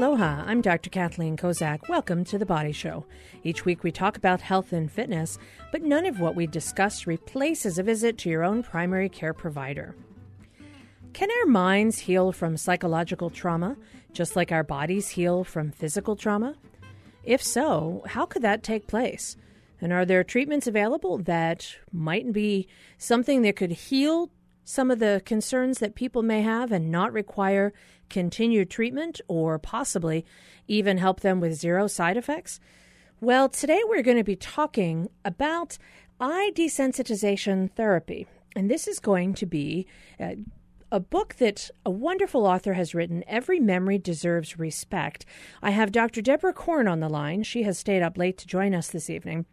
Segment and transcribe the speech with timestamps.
[0.00, 0.88] Aloha, I'm Dr.
[0.88, 1.86] Kathleen Kozak.
[1.86, 3.04] Welcome to The Body Show.
[3.44, 5.36] Each week we talk about health and fitness,
[5.72, 9.94] but none of what we discuss replaces a visit to your own primary care provider.
[11.12, 13.76] Can our minds heal from psychological trauma,
[14.14, 16.54] just like our bodies heal from physical trauma?
[17.22, 19.36] If so, how could that take place?
[19.82, 24.30] And are there treatments available that might be something that could heal
[24.64, 27.74] some of the concerns that people may have and not require
[28.10, 30.24] continued treatment or possibly
[30.68, 32.60] even help them with zero side effects?
[33.20, 35.78] Well, today we're going to be talking about
[36.20, 38.26] eye desensitization therapy.
[38.54, 39.86] And this is going to be
[40.18, 40.34] uh,
[40.92, 45.24] a book that a wonderful author has written, Every Memory Deserves Respect.
[45.62, 46.20] I have Dr.
[46.20, 47.44] Deborah Korn on the line.
[47.44, 49.46] She has stayed up late to join us this evening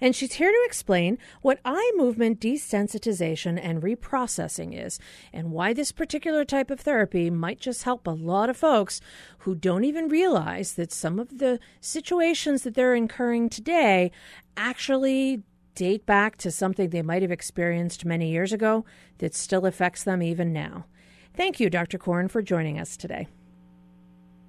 [0.00, 4.98] and she's here to explain what eye movement desensitization and reprocessing is
[5.32, 9.00] and why this particular type of therapy might just help a lot of folks
[9.38, 14.10] who don't even realize that some of the situations that they're incurring today
[14.56, 15.42] actually
[15.74, 18.84] date back to something they might have experienced many years ago
[19.18, 20.86] that still affects them even now.
[21.34, 21.98] Thank you, Dr.
[21.98, 23.26] Korn, for joining us today.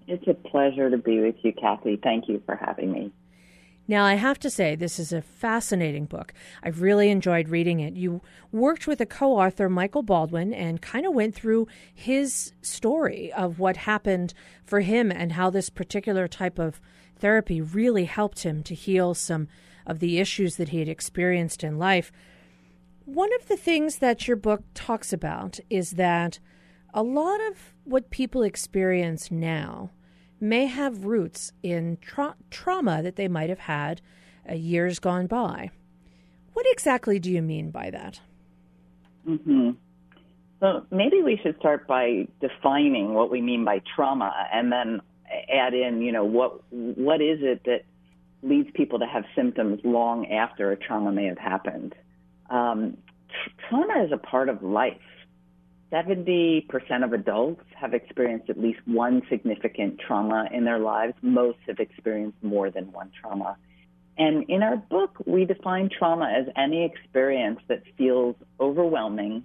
[0.08, 2.00] It's a pleasure to be with you, Kathy.
[2.02, 3.12] Thank you for having me.
[3.88, 6.34] Now, I have to say, this is a fascinating book.
[6.64, 7.94] I've really enjoyed reading it.
[7.94, 13.32] You worked with a co author, Michael Baldwin, and kind of went through his story
[13.34, 14.34] of what happened
[14.66, 16.82] for him and how this particular type of
[17.18, 19.48] therapy really helped him to heal some
[19.86, 22.12] of the issues that he had experienced in life.
[23.06, 26.40] One of the things that your book talks about is that
[26.92, 29.92] a lot of what people experience now
[30.40, 34.02] may have roots in tra- trauma that they might have had
[34.50, 35.72] uh, years gone by.
[36.54, 38.20] What exactly do you mean by that?
[39.28, 39.72] Mm-hmm.
[40.60, 45.02] So maybe we should start by defining what we mean by trauma, and then
[45.54, 47.84] add in, you know, what what is it that
[48.42, 51.94] leads people to have symptoms long after a trauma may have happened.
[52.50, 52.98] Um,
[53.68, 54.94] trauma is a part of life.
[55.92, 56.68] 70%
[57.04, 61.14] of adults have experienced at least one significant trauma in their lives.
[61.22, 63.58] Most have experienced more than one trauma.
[64.18, 69.44] And in our book, we define trauma as any experience that feels overwhelming,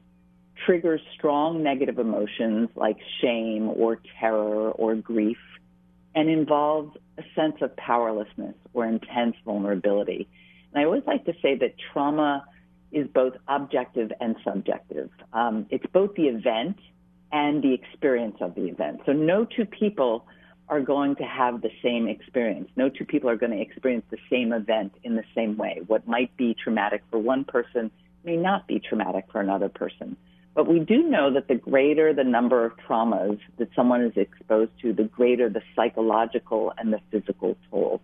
[0.64, 5.38] triggers strong negative emotions like shame or terror or grief,
[6.14, 10.28] and involves a sense of powerlessness or intense vulnerability.
[10.72, 12.44] And I always like to say that trauma
[12.92, 15.10] is both objective and subjective.
[15.32, 16.78] Um, it's both the event
[17.32, 19.00] and the experience of the event.
[19.06, 20.26] So no two people
[20.68, 22.68] are going to have the same experience.
[22.76, 25.80] No two people are going to experience the same event in the same way.
[25.86, 27.90] What might be traumatic for one person
[28.24, 30.16] may not be traumatic for another person.
[30.54, 34.72] But we do know that the greater the number of traumas that someone is exposed
[34.82, 38.00] to, the greater the psychological and the physical toll.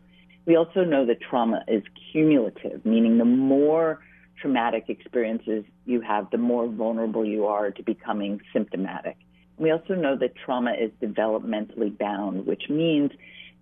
[0.46, 1.82] We also know that trauma is
[2.12, 4.00] cumulative, meaning the more
[4.40, 9.16] traumatic experiences you have, the more vulnerable you are to becoming symptomatic.
[9.58, 13.10] We also know that trauma is developmentally bound, which means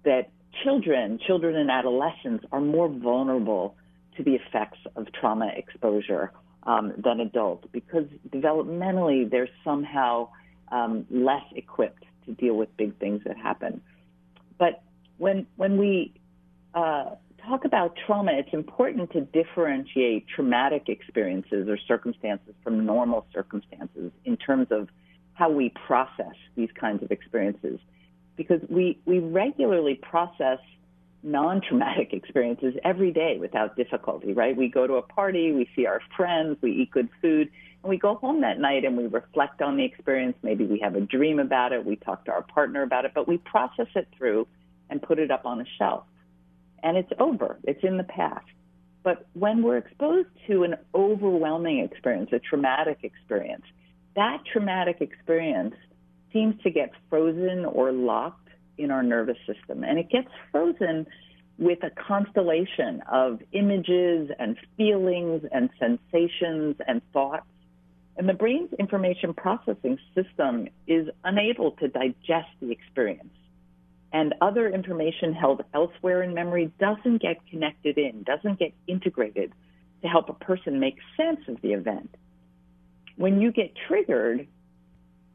[0.05, 0.31] that
[0.63, 3.77] children, children and adolescents are more vulnerable
[4.17, 6.33] to the effects of trauma exposure
[6.65, 10.29] um, than adults because developmentally they're somehow
[10.71, 13.81] um, less equipped to deal with big things that happen.
[14.59, 14.83] But
[15.19, 16.15] when when we
[16.75, 17.11] uh,
[17.47, 24.37] talk about trauma, it's important to differentiate traumatic experiences or circumstances from normal circumstances in
[24.37, 24.89] terms of
[25.35, 27.79] how we process these kinds of experiences.
[28.37, 30.59] Because we, we regularly process
[31.23, 34.57] non traumatic experiences every day without difficulty, right?
[34.57, 37.51] We go to a party, we see our friends, we eat good food,
[37.83, 40.37] and we go home that night and we reflect on the experience.
[40.43, 43.29] Maybe we have a dream about it, we talk to our partner about it, but
[43.29, 44.47] we process it through
[44.91, 46.05] and put it up on a shelf
[46.85, 47.59] and it's over.
[47.65, 48.47] It's in the past.
[49.03, 53.65] But when we're exposed to an overwhelming experience, a traumatic experience,
[54.15, 55.75] that traumatic experience
[56.33, 58.49] seems to get frozen or locked
[58.79, 59.83] in our nervous system.
[59.83, 61.07] And it gets frozen
[61.59, 67.47] with a constellation of images and feelings and sensations and thoughts.
[68.17, 73.35] And the brain's information processing system is unable to digest the experience
[74.15, 79.53] and other information held elsewhere in memory doesn't get connected in, doesn't get integrated
[80.03, 82.15] to help a person make sense of the event.
[83.17, 84.47] When you get triggered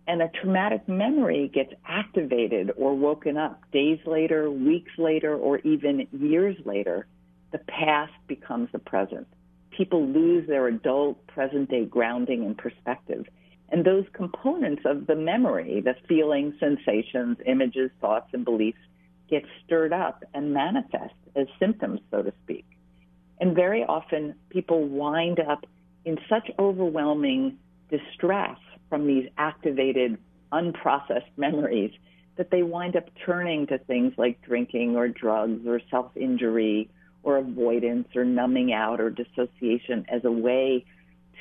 [0.07, 6.07] and a traumatic memory gets activated or woken up days later, weeks later, or even
[6.13, 7.05] years later,
[7.51, 9.27] the past becomes the present.
[9.71, 13.25] People lose their adult present day grounding and perspective.
[13.71, 18.79] And those components of the memory, the feelings, sensations, images, thoughts, and beliefs,
[19.29, 22.65] get stirred up and manifest as symptoms, so to speak.
[23.39, 25.65] And very often people wind up
[26.03, 27.57] in such overwhelming
[27.89, 28.57] distress
[28.89, 30.17] from these activated,
[30.51, 31.91] unprocessed memories
[32.37, 36.89] that they wind up turning to things like drinking or drugs or self injury
[37.21, 40.85] or avoidance or numbing out or dissociation as a way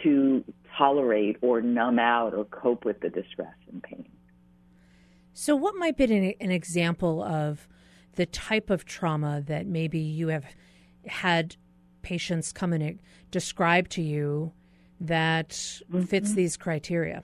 [0.03, 0.45] to
[0.77, 4.07] tolerate or numb out or cope with the distress and pain.
[5.33, 7.69] So, what might be an, an example of
[8.15, 10.45] the type of trauma that maybe you have
[11.07, 11.57] had
[12.03, 12.99] patients come and
[13.31, 14.53] describe to you
[15.01, 16.03] that mm-hmm.
[16.03, 17.23] fits these criteria?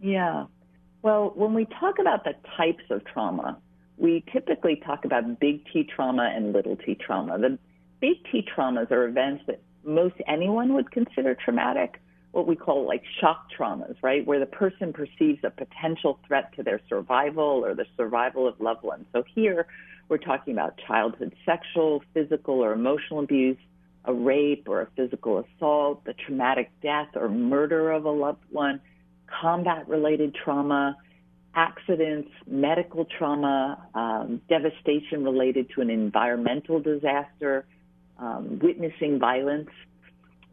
[0.00, 0.46] Yeah.
[1.02, 3.58] Well, when we talk about the types of trauma,
[3.98, 7.38] we typically talk about big T trauma and little t trauma.
[7.38, 7.58] The
[8.00, 12.00] big T traumas are events that most anyone would consider traumatic,
[12.32, 14.26] what we call like shock traumas, right?
[14.26, 18.82] Where the person perceives a potential threat to their survival or the survival of loved
[18.82, 19.06] ones.
[19.12, 19.66] So here
[20.08, 23.58] we're talking about childhood sexual, physical, or emotional abuse,
[24.04, 28.80] a rape or a physical assault, the traumatic death or murder of a loved one,
[29.40, 30.96] combat related trauma,
[31.54, 37.66] accidents, medical trauma, um, devastation related to an environmental disaster,
[38.22, 39.68] um, witnessing violence.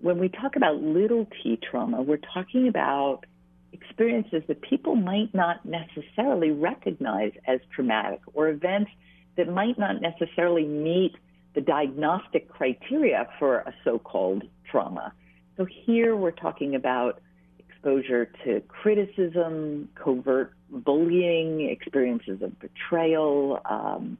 [0.02, 3.26] When we talk about little t trauma, we're talking about
[3.72, 8.90] experiences that people might not necessarily recognize as traumatic or events
[9.38, 11.14] that might not necessarily meet
[11.54, 15.14] the diagnostic criteria for a so called trauma.
[15.58, 17.22] So here we're talking about
[17.60, 24.18] exposure to criticism, covert bullying, experiences of betrayal, um,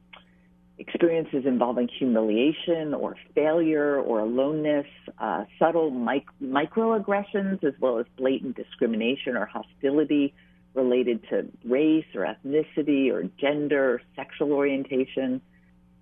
[0.80, 4.86] experiences involving humiliation or failure or aloneness,
[5.18, 10.32] uh, subtle mic- microaggressions, as well as blatant discrimination or hostility
[10.74, 15.42] related to race or ethnicity or gender, or sexual orientation.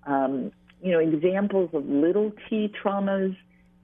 [0.06, 3.36] Um, you know, examples of little t traumas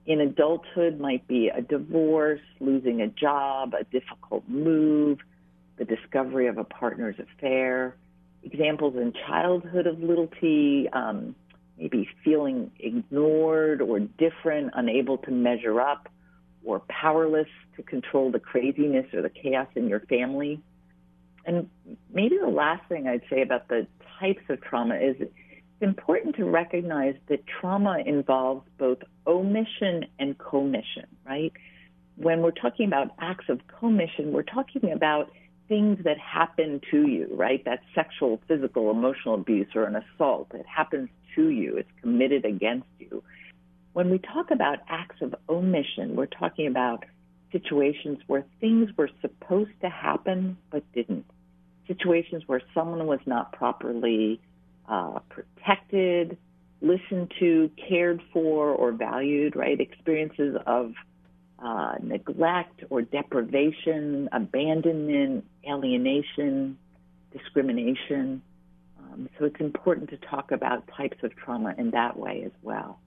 [0.05, 5.19] in adulthood might be a divorce, losing a job, a difficult move,
[5.77, 7.95] the discovery of a partner's affair.
[8.45, 11.35] Examples in childhood of little t, um,
[11.77, 16.07] maybe feeling ignored or different, unable to measure up,
[16.63, 20.61] or powerless to control the craziness or the chaos in your family.
[21.45, 21.69] And
[22.13, 23.87] maybe the last thing I'd say about the
[24.19, 25.31] types of trauma is it's
[25.81, 31.51] important to recognize that trauma involves both omission and commission, right?
[32.15, 35.31] When we're talking about acts of commission, we're talking about
[35.67, 37.63] things that happen to you, right?
[37.65, 40.51] That sexual, physical, emotional abuse or an assault.
[40.53, 41.77] It happens to you.
[41.77, 43.23] It's committed against you.
[43.93, 47.05] When we talk about acts of omission, we're talking about
[47.51, 51.25] situations where things were supposed to happen but didn't.
[51.87, 54.41] Situations where someone was not properly
[54.89, 56.37] uh, protected,
[56.81, 59.79] listened to, cared for, or valued, right?
[59.79, 60.93] Experiences of
[61.65, 66.77] uh, neglect or deprivation, abandonment, alienation,
[67.35, 68.41] discrimination.
[68.99, 72.99] Um, so it's important to talk about types of trauma in that way as well.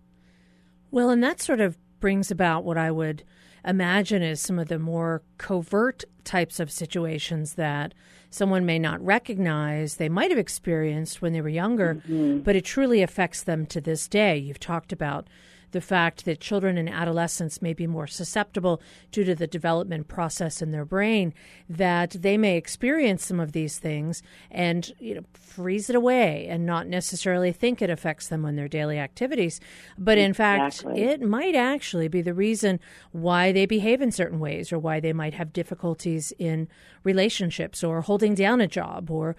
[0.90, 3.22] Well, and that sort of brings about what I would
[3.64, 7.94] imagine is some of the more covert types of situations that
[8.30, 12.38] someone may not recognize they might have experienced when they were younger, mm-hmm.
[12.38, 14.36] but it truly affects them to this day.
[14.36, 15.28] You've talked about
[15.72, 18.80] the fact that children and adolescents may be more susceptible
[19.12, 21.34] due to the development process in their brain
[21.68, 26.64] that they may experience some of these things and you know freeze it away and
[26.64, 29.60] not necessarily think it affects them on their daily activities
[29.98, 30.94] but in exactly.
[30.94, 32.80] fact it might actually be the reason
[33.12, 36.68] why they behave in certain ways or why they might have difficulties in
[37.04, 39.36] relationships or holding down a job or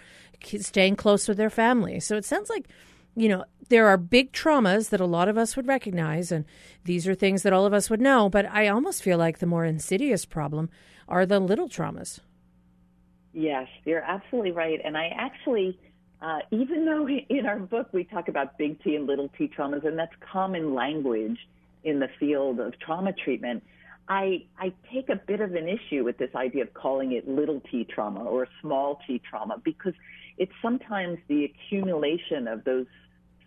[0.59, 2.67] staying close with their family so it sounds like
[3.16, 6.46] you know, there are big traumas that a lot of us would recognize, and
[6.86, 8.30] these are things that all of us would know.
[8.30, 10.70] But I almost feel like the more insidious problem
[11.08, 12.20] are the little traumas.
[13.34, 14.80] Yes, you're absolutely right.
[14.84, 15.78] And I actually,
[16.22, 19.86] uh, even though in our book we talk about big T and little t traumas,
[19.86, 21.38] and that's common language
[21.84, 23.63] in the field of trauma treatment,
[24.08, 27.62] I, I take a bit of an issue with this idea of calling it little
[27.72, 29.94] t trauma or small t trauma because
[30.39, 32.88] it's sometimes the accumulation of those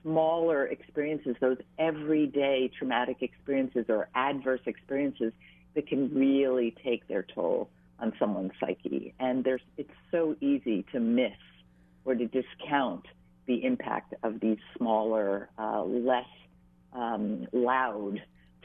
[0.03, 5.33] smaller experiences, those everyday traumatic experiences or adverse experiences
[5.75, 9.15] that can really take their toll on someone's psyche.
[9.19, 11.33] And there's, it's so easy to miss
[12.05, 13.07] or to discount
[13.47, 16.27] the impact of these smaller, uh, less
[16.93, 18.21] um, loud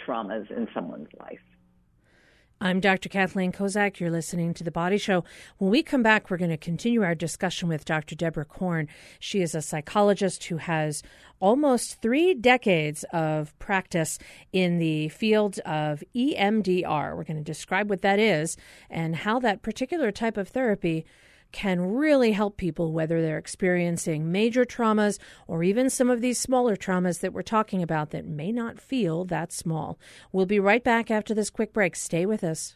[0.06, 1.40] traumas in someone's life.
[2.60, 3.08] I'm Dr.
[3.08, 4.00] Kathleen Kozak.
[4.00, 5.24] You're listening to The Body Show.
[5.60, 8.16] When we come back, we're going to continue our discussion with Dr.
[8.16, 8.88] Deborah Korn.
[9.20, 11.04] She is a psychologist who has
[11.40, 14.18] almost three decades of practice
[14.54, 17.16] in the field of EMDR.
[17.16, 18.58] We're going to describe what that is
[18.90, 21.06] and how that particular type of therapy
[21.52, 26.76] can really help people, whether they're experiencing major traumas or even some of these smaller
[26.76, 30.00] traumas that we're talking about that may not feel that small.
[30.32, 31.96] We'll be right back after this quick break.
[31.96, 32.76] Stay with us.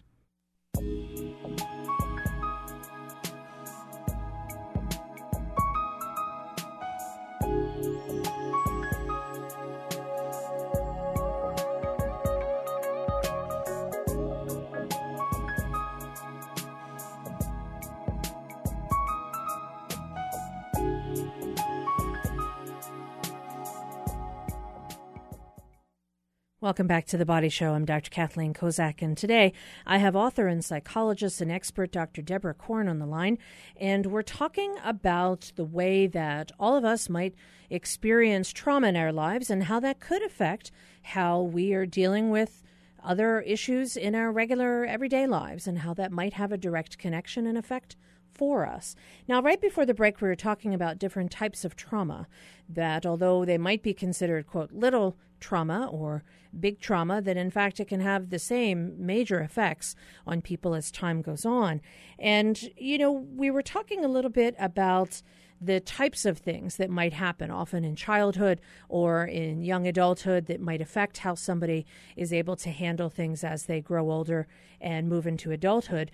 [26.62, 27.74] Welcome back to the Body Show.
[27.74, 28.12] I'm Dr.
[28.12, 29.52] Kathleen Kozak, and today
[29.88, 32.22] I have author and psychologist and expert Dr.
[32.22, 33.40] Deborah Korn on the line,
[33.78, 37.34] and we're talking about the way that all of us might
[37.72, 40.70] experience trauma in our lives and how that could affect
[41.02, 42.62] how we are dealing with
[43.04, 47.48] other issues in our regular everyday lives and how that might have a direct connection
[47.48, 47.96] and effect
[48.36, 48.96] for us.
[49.28, 52.28] Now, right before the break, we were talking about different types of trauma
[52.70, 56.24] that, although they might be considered, quote, little trauma or
[56.58, 59.96] big trauma, that in fact it can have the same major effects
[60.26, 61.82] on people as time goes on.
[62.20, 65.22] And, you know, we were talking a little bit about
[65.64, 70.60] the types of things that might happen, often in childhood or in young adulthood, that
[70.60, 74.48] might affect how somebody is able to handle things as they grow older
[74.80, 76.10] and move into adulthood.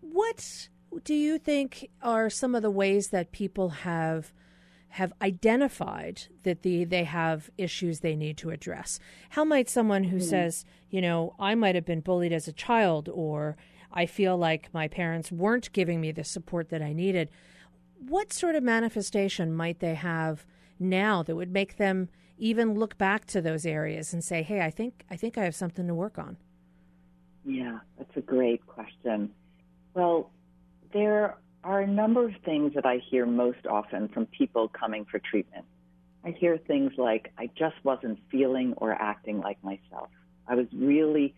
[0.00, 0.68] What
[1.04, 4.32] do you think are some of the ways that people have
[4.98, 8.98] have identified that the they have issues they need to address?
[9.30, 12.52] How might someone who mm says, you know, I might have been bullied as a
[12.52, 13.56] child or
[13.92, 17.28] I feel like my parents weren't giving me the support that I needed,
[18.08, 20.44] what sort of manifestation might they have
[20.80, 24.70] now that would make them even look back to those areas and say, "Hey, I
[24.70, 26.36] think I think I have something to work on."
[27.44, 29.30] Yeah, that's a great question.
[29.94, 30.30] Well,
[30.92, 35.18] there are a number of things that I hear most often from people coming for
[35.18, 35.64] treatment.
[36.24, 40.08] I hear things like, I just wasn't feeling or acting like myself.
[40.46, 41.34] I was really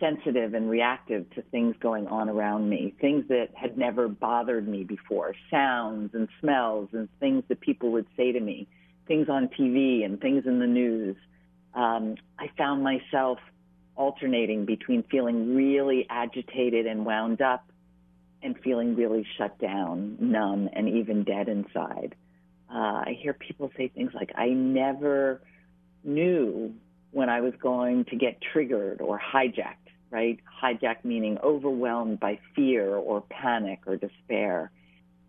[0.00, 4.84] sensitive and reactive to things going on around me, things that had never bothered me
[4.84, 8.66] before, sounds and smells and things that people would say to me,
[9.06, 11.16] things on TV and things in the news.
[11.74, 13.38] Um, I found myself
[13.94, 17.64] alternating between feeling really agitated and wound up
[18.42, 22.14] and feeling really shut down, numb, and even dead inside.
[22.72, 25.42] Uh, I hear people say things like, I never
[26.04, 26.74] knew
[27.12, 30.40] when I was going to get triggered or hijacked, right?
[30.62, 34.70] Hijacked meaning overwhelmed by fear or panic or despair.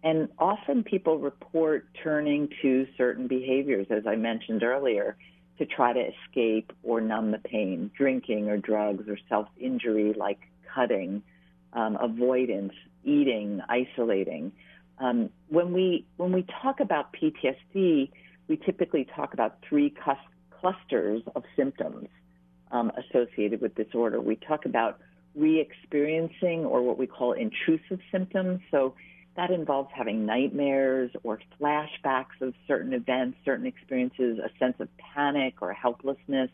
[0.04, 5.18] And often people report turning to certain behaviors, as I mentioned earlier,
[5.60, 10.40] to try to escape or numb the pain, drinking or drugs or self injury like
[10.74, 11.24] cutting,
[11.74, 14.52] um, avoidance, eating, isolating.
[15.00, 18.12] Um, when we when we talk about PTSD,
[18.48, 20.18] we typically talk about three cus-
[20.52, 22.08] clusters of symptoms
[22.72, 24.22] um, associated with disorder.
[24.22, 25.00] We talk about
[25.36, 28.62] re-experiencing or what we call intrusive symptoms.
[28.70, 28.94] So
[29.36, 35.56] that involves having nightmares or flashbacks of certain events, certain experiences, a sense of panic
[35.62, 36.50] or helplessness,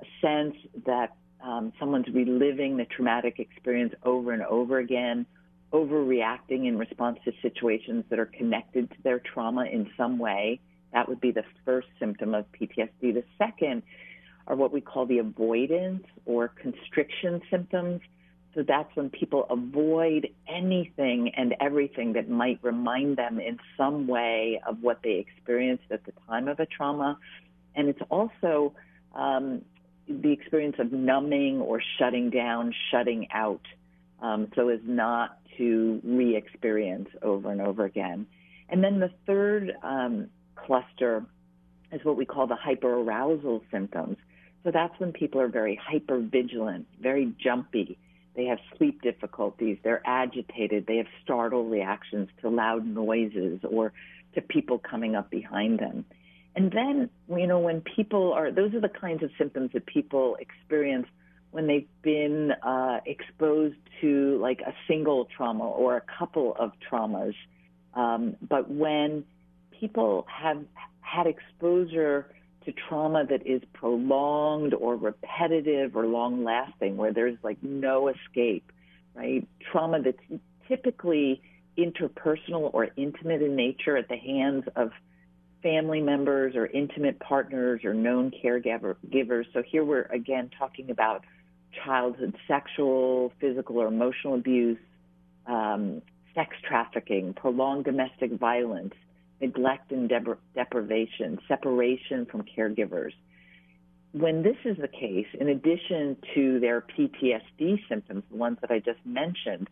[0.00, 0.54] a sense
[0.86, 5.26] that um, someone's reliving the traumatic experience over and over again,
[5.72, 10.60] overreacting in response to situations that are connected to their trauma in some way.
[10.92, 12.90] That would be the first symptom of PTSD.
[13.00, 13.82] The second
[14.46, 18.00] are what we call the avoidance or constriction symptoms.
[18.54, 24.60] So that's when people avoid anything and everything that might remind them in some way
[24.64, 27.18] of what they experienced at the time of a trauma.
[27.74, 28.74] And it's also
[29.14, 29.62] um,
[30.08, 33.62] the experience of numbing or shutting down, shutting out,
[34.24, 38.26] um, so as not to re experience over and over again.
[38.70, 41.26] And then the third um, cluster
[41.92, 44.16] is what we call the hyperarousal symptoms.
[44.64, 47.98] So that's when people are very hyper vigilant, very jumpy.
[48.34, 53.92] They have sleep difficulties, they're agitated, they have startle reactions to loud noises or
[54.34, 56.06] to people coming up behind them.
[56.56, 60.36] And then, you know, when people are, those are the kinds of symptoms that people
[60.40, 61.06] experience
[61.54, 67.34] when they've been uh, exposed to like a single trauma or a couple of traumas.
[67.94, 69.24] Um, but when
[69.78, 70.64] people have
[71.00, 72.26] had exposure
[72.64, 78.72] to trauma that is prolonged or repetitive or long lasting, where there's like no escape,
[79.14, 79.46] right?
[79.70, 81.40] Trauma that's typically
[81.78, 84.90] interpersonal or intimate in nature at the hands of
[85.62, 89.46] family members or intimate partners or known caregivers.
[89.52, 91.24] So here we're again talking about
[91.84, 94.78] childhood sexual, physical, or emotional abuse,
[95.46, 96.02] um,
[96.34, 98.94] sex trafficking, prolonged domestic violence,
[99.40, 100.10] neglect and
[100.54, 103.12] deprivation, separation from caregivers.
[104.12, 108.78] When this is the case, in addition to their PTSD symptoms, the ones that I
[108.78, 109.68] just mentioned,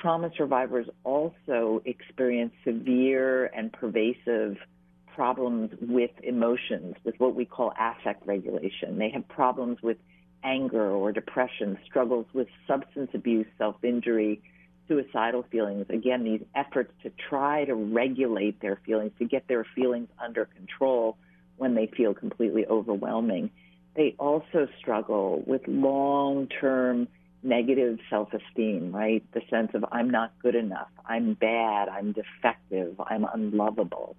[0.00, 4.56] trauma survivors also experience severe and pervasive
[5.14, 8.98] problems with emotions, with what we call affect regulation.
[8.98, 9.98] They have problems with
[10.44, 14.42] anger or depression, struggles with substance abuse, self injury,
[14.88, 15.86] suicidal feelings.
[15.88, 21.16] Again, these efforts to try to regulate their feelings, to get their feelings under control
[21.56, 23.50] when they feel completely overwhelming.
[23.96, 27.08] They also struggle with long term
[27.42, 29.22] negative self esteem, right?
[29.32, 34.16] The sense of I'm not good enough, I'm bad, I'm defective, I'm unlovable.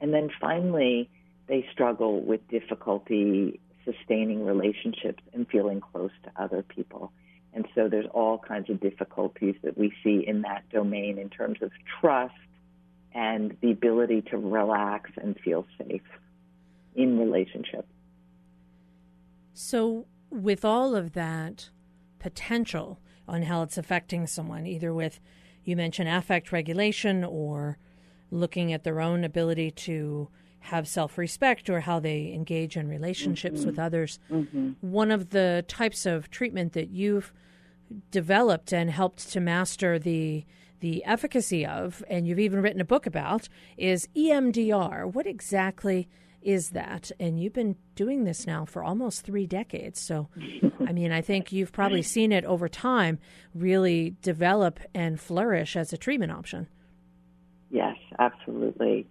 [0.00, 1.10] And then finally,
[1.48, 7.12] they struggle with difficulty sustaining relationships and feeling close to other people.
[7.54, 11.60] And so there's all kinds of difficulties that we see in that domain in terms
[11.62, 11.70] of
[12.00, 12.34] trust
[13.14, 16.02] and the ability to relax and feel safe
[16.94, 17.86] in relationship.
[19.52, 21.68] So, with all of that
[22.18, 22.98] potential
[23.28, 25.20] on how it's affecting someone, either with,
[25.62, 27.76] you mentioned affect regulation or
[28.30, 30.28] looking at their own ability to
[30.62, 33.68] have self respect or how they engage in relationships mm-hmm.
[33.68, 34.18] with others.
[34.30, 34.70] Mm-hmm.
[34.80, 37.32] One of the types of treatment that you've
[38.10, 40.44] developed and helped to master the
[40.80, 45.12] the efficacy of, and you've even written a book about, is EMDR.
[45.12, 46.08] What exactly
[46.42, 47.12] is that?
[47.20, 50.00] And you've been doing this now for almost three decades.
[50.00, 50.28] So,
[50.86, 53.20] I mean, I think you've probably seen it over time
[53.54, 56.66] really develop and flourish as a treatment option.
[57.70, 59.06] Yes, absolutely.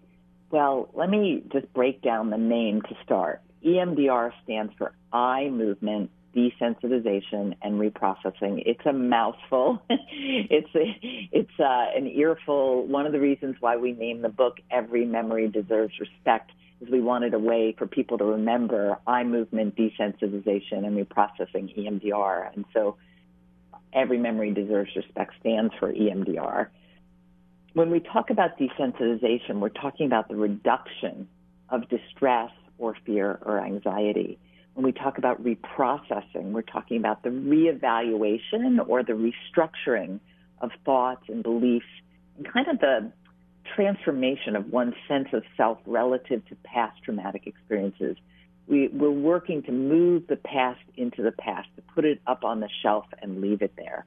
[0.52, 3.42] Well, let me just break down the name to start.
[3.66, 8.64] EMDR stands for eye movement desensitization and reprocessing.
[8.66, 9.82] It's a mouthful.
[9.90, 11.00] it's a,
[11.32, 12.86] it's uh, an earful.
[12.86, 17.02] One of the reasons why we named the book "Every Memory Deserves Respect" is we
[17.02, 22.98] wanted a way for people to remember eye movement desensitization and reprocessing (EMDR), and so
[23.94, 26.68] "Every Memory Deserves Respect" stands for EMDR
[27.74, 31.28] when we talk about desensitization, we're talking about the reduction
[31.70, 34.38] of distress or fear or anxiety.
[34.74, 40.20] When we talk about reprocessing, we're talking about the reevaluation or the restructuring
[40.60, 41.86] of thoughts and beliefs
[42.38, 43.12] and kind of the
[43.76, 48.18] transformation of one's sense of self relative to past traumatic experiences.
[48.68, 52.60] We, we're working to move the past into the past, to put it up on
[52.60, 54.06] the shelf and leave it there.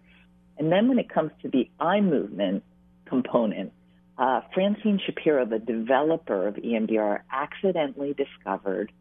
[0.59, 2.63] And then when it comes to the eye movement,
[3.07, 3.73] component.
[4.17, 8.93] Uh, Francine Shapiro, the developer of EMDR, accidentally discovered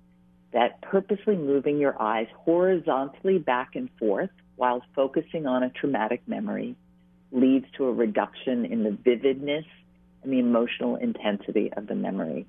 [0.53, 6.75] that purposely moving your eyes horizontally back and forth while focusing on a traumatic memory
[7.31, 9.65] leads to a reduction in the vividness
[10.23, 12.45] and the emotional intensity of the memory.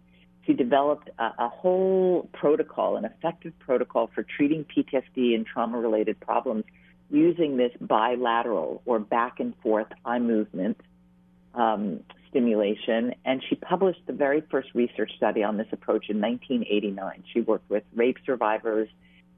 [0.46, 6.20] She developed a, a whole protocol, an effective protocol for treating PTSD and trauma related
[6.20, 6.64] problems
[7.10, 10.78] using this bilateral or back and forth eye movement
[11.54, 17.24] um, stimulation, and she published the very first research study on this approach in 1989.
[17.32, 18.88] She worked with rape survivors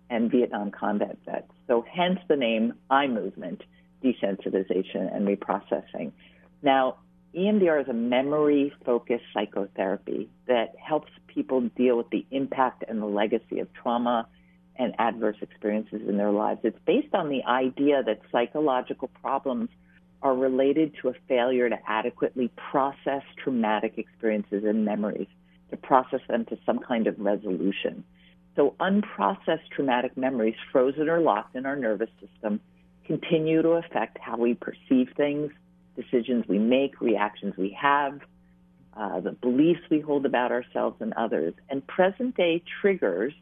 [0.08, 1.50] and Vietnam combat vets.
[1.66, 3.62] So, hence the name eye movement,
[4.02, 6.12] desensitization, and reprocessing.
[6.62, 6.96] Now,
[7.34, 13.06] EMDR is a memory focused psychotherapy that helps people deal with the impact and the
[13.06, 14.26] legacy of trauma
[14.78, 16.60] and adverse experiences in their lives.
[16.62, 19.68] It's based on the idea that psychological problems
[20.22, 25.28] are related to a failure to adequately process traumatic experiences and memories,
[25.70, 28.04] to process them to some kind of resolution.
[28.54, 32.60] So, unprocessed traumatic memories, frozen or locked in our nervous system,
[33.04, 35.52] continue to affect how we perceive things,
[35.94, 38.20] decisions we make, reactions we have,
[38.96, 41.54] uh, the beliefs we hold about ourselves and others.
[41.68, 43.34] And present day triggers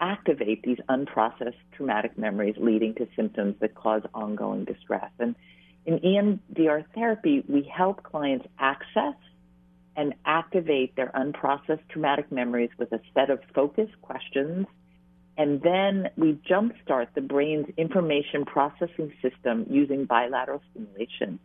[0.00, 5.10] activate these unprocessed traumatic memories, leading to symptoms that cause ongoing distress.
[5.18, 5.34] And
[5.86, 9.14] in EMDR therapy, we help clients access
[9.96, 14.66] and activate their unprocessed traumatic memories with a set of focused questions.
[15.38, 21.38] And then we jumpstart the brain's information processing system using bilateral stimulation.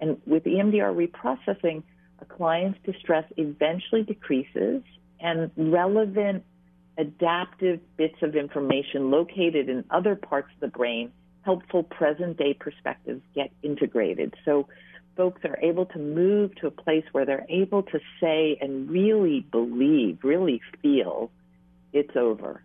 [0.00, 1.82] And with EMDR reprocessing,
[2.18, 4.82] a client's distress eventually decreases
[5.20, 6.44] and relevant
[6.98, 11.12] adaptive bits of information located in other parts of the brain,
[11.44, 14.34] helpful present day perspectives get integrated.
[14.44, 14.68] So
[15.16, 19.40] folks are able to move to a place where they're able to say and really
[19.40, 21.30] believe, really feel,
[21.92, 22.62] it's over.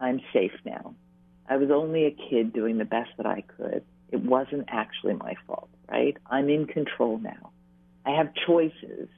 [0.00, 0.94] I'm safe now.
[1.48, 3.84] I was only a kid doing the best that I could.
[4.10, 6.16] It wasn't actually my fault, right?
[6.26, 7.50] I'm in control now.
[8.06, 9.08] I have choices.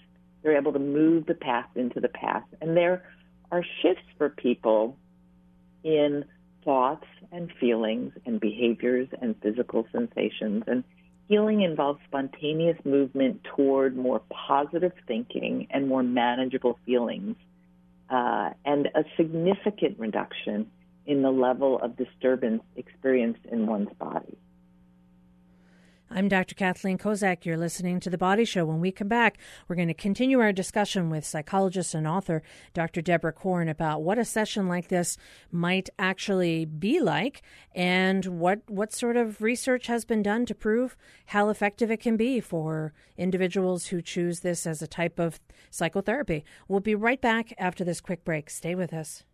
[0.42, 2.46] They're able to move the past into the past.
[2.60, 3.04] And there
[3.50, 4.96] are shifts for people
[5.82, 6.24] in
[6.66, 10.64] thoughts and feelings and behaviors and physical sensations.
[10.66, 10.84] And
[11.28, 17.36] healing involves spontaneous movement toward more positive thinking and more manageable feelings,
[18.10, 20.70] uh, and a significant reduction
[21.06, 24.36] in the level of disturbance experienced in one's body.
[26.08, 26.54] I'm Dr.
[26.54, 27.44] Kathleen Kozak.
[27.44, 28.64] You're listening to The Body Show.
[28.64, 33.02] When we come back, we're going to continue our discussion with psychologist and author Dr.
[33.02, 35.18] Deborah Korn about what a session like this
[35.50, 37.42] might actually be like
[37.74, 42.16] and what, what sort of research has been done to prove how effective it can
[42.16, 45.40] be for individuals who choose this as a type of
[45.70, 46.44] psychotherapy.
[46.68, 48.48] We'll be right back after this quick break.
[48.48, 49.24] Stay with us.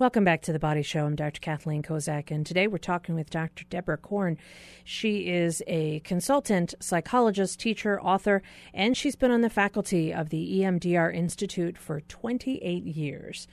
[0.00, 1.06] Welcome back to the Body Show.
[1.06, 1.40] I'm Dr.
[1.40, 3.64] Kathleen Kozak, and today we're talking with Dr.
[3.68, 4.38] Deborah Korn.
[4.84, 8.40] She is a consultant, psychologist, teacher, author,
[8.72, 13.48] and she's been on the faculty of the EMDR Institute for 28 years.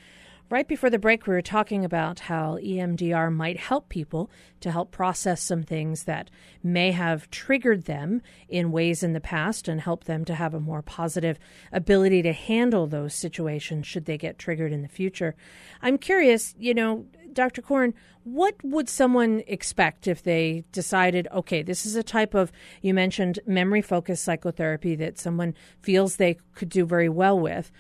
[0.48, 4.30] Right before the break, we were talking about how EMDR might help people
[4.60, 6.30] to help process some things that
[6.62, 10.60] may have triggered them in ways in the past and help them to have a
[10.60, 11.40] more positive
[11.72, 15.34] ability to handle those situations should they get triggered in the future.
[15.82, 17.64] I'm curious, you know, Dr.
[17.64, 22.52] Korn, what would someone expect if they decided, okay, this is a type of,
[22.84, 27.72] you mentioned memory focused psychotherapy that someone feels they could do very well with?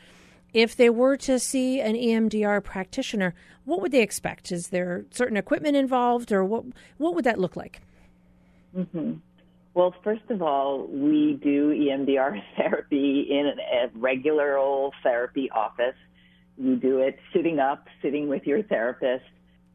[0.55, 4.53] If they were to see an EMDR practitioner, what would they expect?
[4.53, 6.63] Is there certain equipment involved, or what
[6.97, 7.81] what would that look like?
[8.75, 9.15] Mm-hmm.
[9.73, 15.95] Well, first of all, we do EMDR therapy in a regular old therapy office.
[16.57, 19.25] You do it sitting up, sitting with your therapist.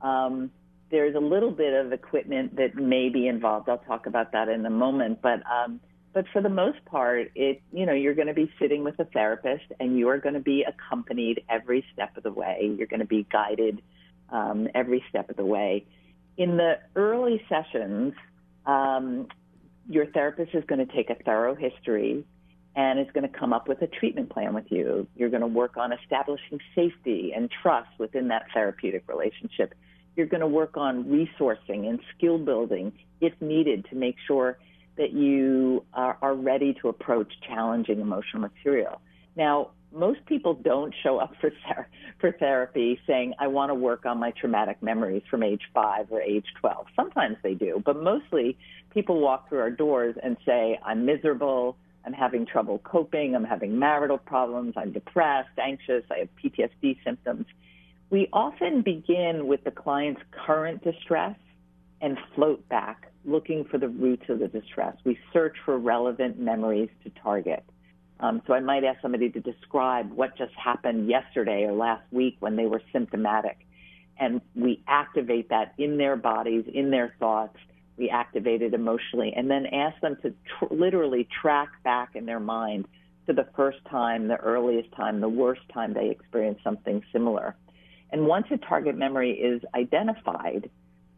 [0.00, 0.50] Um,
[0.90, 3.68] there's a little bit of equipment that may be involved.
[3.68, 5.78] I'll talk about that in a moment, but um,
[6.12, 9.04] but for the most part, it you know you're going to be sitting with a
[9.04, 12.74] therapist, and you are going to be accompanied every step of the way.
[12.76, 13.82] You're going to be guided
[14.30, 15.86] um, every step of the way.
[16.36, 18.14] In the early sessions,
[18.66, 19.28] um,
[19.88, 22.24] your therapist is going to take a thorough history
[22.76, 25.06] and is going to come up with a treatment plan with you.
[25.16, 29.74] You're going to work on establishing safety and trust within that therapeutic relationship.
[30.16, 34.58] You're going to work on resourcing and skill building if needed to make sure
[34.96, 39.00] that you are, are ready to approach challenging emotional material.
[39.36, 41.88] Now, most people don't show up for ther-
[42.20, 46.20] for therapy saying I want to work on my traumatic memories from age 5 or
[46.20, 46.86] age 12.
[46.94, 48.56] Sometimes they do, but mostly
[48.92, 53.78] people walk through our doors and say I'm miserable, I'm having trouble coping, I'm having
[53.78, 57.46] marital problems, I'm depressed, anxious, I have PTSD symptoms.
[58.10, 61.36] We often begin with the client's current distress
[62.00, 64.96] and float back looking for the roots of the distress.
[65.04, 67.64] We search for relevant memories to target.
[68.20, 72.36] Um, so I might ask somebody to describe what just happened yesterday or last week
[72.40, 73.58] when they were symptomatic.
[74.18, 77.56] And we activate that in their bodies, in their thoughts.
[77.96, 82.40] We activate it emotionally and then ask them to tr- literally track back in their
[82.40, 82.86] mind
[83.26, 87.56] to the first time, the earliest time, the worst time they experienced something similar.
[88.10, 90.68] And once a target memory is identified,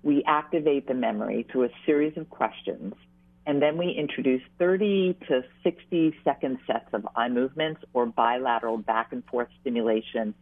[0.02, 2.94] we activate the memory through a series of questions,
[3.46, 9.12] and then we introduce 30 to 60 second sets of eye movements or bilateral back
[9.12, 10.34] and forth stimulation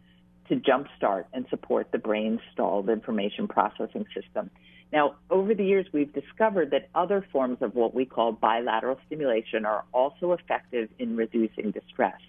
[0.49, 4.51] to jumpstart and support the brain's stalled information processing system.
[4.93, 9.65] Now, over the years, we've discovered that other forms of what we call bilateral stimulation
[9.65, 12.21] are also effective in reducing distress.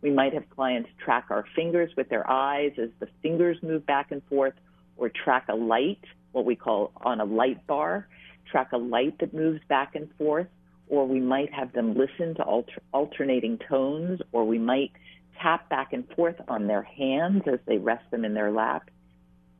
[0.00, 4.12] We might have clients track our fingers with their eyes as the fingers move back
[4.12, 4.54] and forth,
[4.96, 6.02] or track a light
[6.36, 8.06] what we call on a light bar,
[8.52, 10.46] track a light that moves back and forth,
[10.88, 14.92] or we might have them listen to alter, alternating tones, or we might
[15.40, 18.90] tap back and forth on their hands as they rest them in their lap.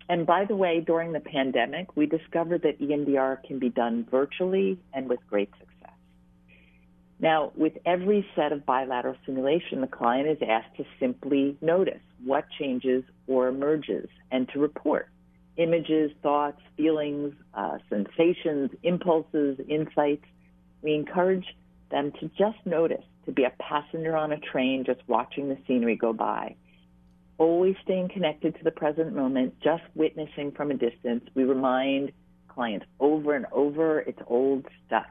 [0.09, 4.79] and by the way, during the pandemic, we discovered that EMDR can be done virtually
[4.93, 5.97] and with great success.
[7.19, 12.45] Now, with every set of bilateral stimulation, the client is asked to simply notice what
[12.57, 15.09] changes or emerges and to report
[15.57, 20.25] images, thoughts, feelings, uh, sensations, impulses, insights.
[20.83, 21.47] We encourage
[21.91, 25.97] them to just notice, to be a passenger on a train just watching the scenery
[25.97, 26.57] go by.
[27.39, 31.25] Always staying connected to the present moment, just witnessing from a distance.
[31.35, 32.13] We remind
[32.49, 35.07] clients over and over it's old stuff.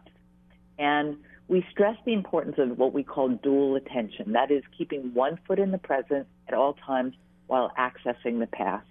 [0.80, 4.32] And we stress the importance of what we call dual attention.
[4.34, 7.14] That is, keeping one foot in the present at all times
[7.48, 8.88] while accessing the past.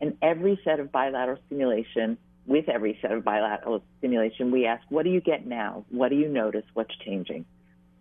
[0.00, 5.04] And every set of bilateral stimulation, with every set of bilateral stimulation, we ask, what
[5.04, 5.84] do you get now?
[5.90, 6.64] What do you notice?
[6.74, 7.46] What's changing?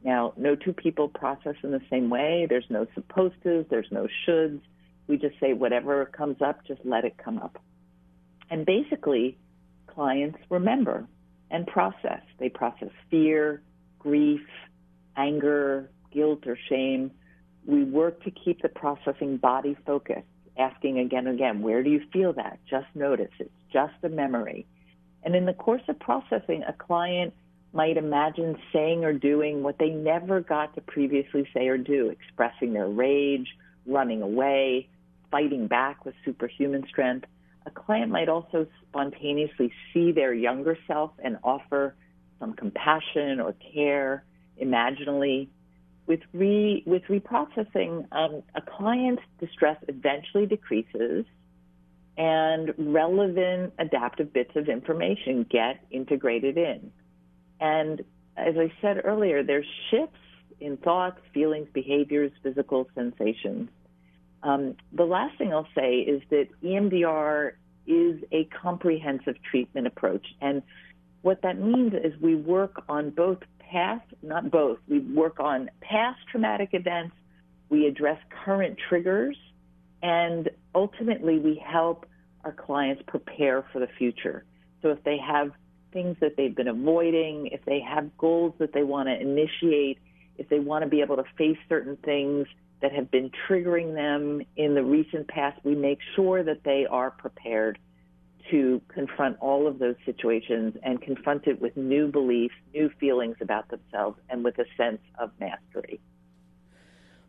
[0.04, 2.46] Now, no two people process in the same way.
[2.50, 4.62] There's no supposed to, there's no shoulds.
[5.08, 7.58] We just say whatever comes up, just let it come up.
[8.50, 9.38] And basically,
[9.88, 11.08] clients remember
[11.52, 12.22] and process.
[12.40, 13.62] They process fear,
[14.00, 14.42] grief,
[15.16, 17.12] anger, guilt, or shame,
[17.66, 22.02] we work to keep the processing body focused, asking again and again, where do you
[22.12, 22.60] feel that?
[22.70, 23.32] Just notice.
[23.40, 24.66] It's just a memory.
[25.24, 27.34] And in the course of processing, a client
[27.74, 32.74] might imagine saying or doing what they never got to previously say or do, expressing
[32.74, 33.48] their rage,
[33.86, 34.88] running away,
[35.32, 37.26] fighting back with superhuman strength.
[37.66, 41.96] A client might also spontaneously see their younger self and offer
[42.40, 44.24] some compassion or care
[44.58, 45.50] imaginally.
[46.06, 51.26] With re with reprocessing, um, a client's distress eventually decreases,
[52.18, 56.92] and relevant adaptive bits of information get integrated in.
[57.60, 58.02] And
[58.36, 60.18] as I said earlier, there's shifts
[60.60, 63.70] in thoughts, feelings, behaviors, physical sensations.
[64.44, 67.54] Um, the last thing I'll say is that EMDR
[67.88, 70.62] is a comprehensive treatment approach, and
[71.22, 73.40] what that means is we work on both
[73.74, 77.16] past, not both, we work on past traumatic events,
[77.70, 79.36] we address current triggers,
[80.04, 82.06] and ultimately we help
[82.46, 84.46] our clients prepare for the future.
[84.82, 85.52] So if they have
[85.92, 89.98] things that they've been avoiding, if they have goals that they want to initiate,
[90.38, 92.48] if they want to be able to face certain things
[92.82, 97.10] that have been triggering them in the recent past, we make sure that they are
[97.10, 97.80] prepared
[98.54, 103.68] to confront all of those situations and confront it with new beliefs, new feelings about
[103.70, 106.00] themselves, and with a sense of mastery.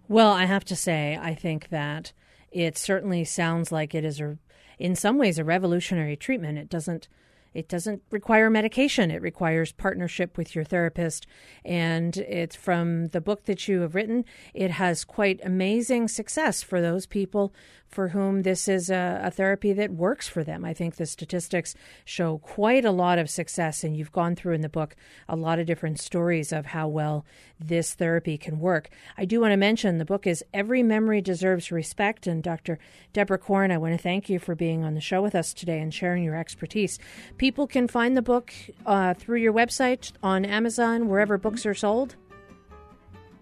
[0.07, 2.13] Well, I have to say, I think that
[2.53, 4.37] it certainly sounds like it is, a,
[4.79, 6.59] in some ways, a revolutionary treatment.
[6.59, 7.09] It doesn't
[7.55, 9.11] it doesn't require medication.
[9.11, 11.27] It requires partnership with your therapist.
[11.65, 14.25] And it's from the book that you have written.
[14.53, 17.55] It has quite amazing success for those people
[17.95, 20.65] for whom this is a, a, therapy that works for them.
[20.65, 24.63] I think the statistics show quite a lot of success, and you've gone through in
[24.63, 24.97] the book
[25.29, 27.25] a lot of different stories of how well
[27.61, 28.91] this therapy can work.
[29.17, 32.81] I do want to mention the book is Every Memory Deserves Respect, and Dr.
[33.13, 35.79] Deborah Korn, I want to thank you for being on the show with us today
[35.79, 36.99] and sharing your expertise.
[37.45, 38.55] People can find the book
[38.87, 42.17] uh, through your website on Amazon, wherever books are sold.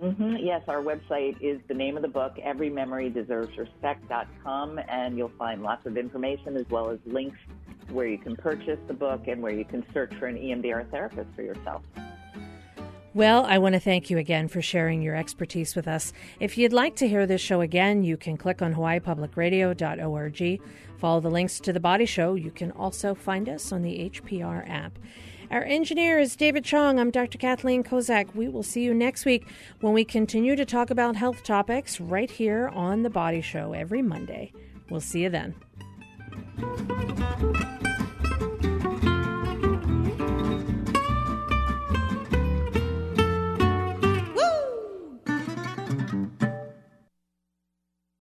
[0.03, 0.39] Mm-hmm.
[0.39, 5.97] Yes, our website is the name of the book, everymemorydeservesrespect.com, and you'll find lots of
[5.97, 7.39] information as well as links
[7.93, 11.29] where you can purchase the book and where you can search for an EMDR therapist
[11.37, 11.83] for yourself.
[13.15, 16.15] Well, I want to thank you again for sharing your expertise with us.
[16.41, 20.63] If you'd like to hear this show again, you can click on hawaiipublicradio.org,
[20.97, 22.35] follow the links to the body show.
[22.35, 24.99] You can also find us on the HPR app.
[25.51, 26.99] Our engineer is David Chong.
[26.99, 27.37] I'm Dr.
[27.37, 28.35] Kathleen Kozak.
[28.35, 29.47] We will see you next week
[29.83, 34.01] when we continue to talk about health topics right here on The Body Show every
[34.01, 34.55] Monday.
[34.89, 35.55] We'll see you then.